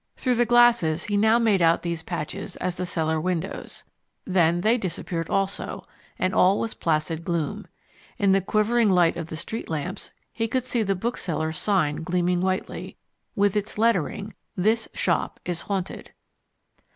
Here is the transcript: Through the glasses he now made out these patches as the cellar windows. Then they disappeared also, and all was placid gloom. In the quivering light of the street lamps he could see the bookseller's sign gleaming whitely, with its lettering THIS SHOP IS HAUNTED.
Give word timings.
Through 0.17 0.33
the 0.33 0.45
glasses 0.47 1.03
he 1.03 1.15
now 1.15 1.37
made 1.37 1.61
out 1.61 1.83
these 1.83 2.01
patches 2.01 2.55
as 2.55 2.75
the 2.77 2.87
cellar 2.87 3.21
windows. 3.21 3.83
Then 4.25 4.61
they 4.61 4.75
disappeared 4.75 5.29
also, 5.29 5.85
and 6.17 6.33
all 6.33 6.59
was 6.59 6.73
placid 6.73 7.23
gloom. 7.23 7.67
In 8.17 8.31
the 8.31 8.41
quivering 8.41 8.89
light 8.89 9.15
of 9.15 9.27
the 9.27 9.35
street 9.37 9.69
lamps 9.69 10.09
he 10.33 10.47
could 10.47 10.65
see 10.65 10.81
the 10.81 10.95
bookseller's 10.95 11.59
sign 11.59 11.97
gleaming 12.01 12.39
whitely, 12.41 12.97
with 13.35 13.55
its 13.55 13.77
lettering 13.77 14.33
THIS 14.55 14.89
SHOP 14.95 15.39
IS 15.45 15.61
HAUNTED. 15.67 16.11